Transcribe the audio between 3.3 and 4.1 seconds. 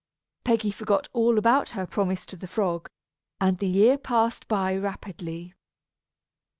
and the year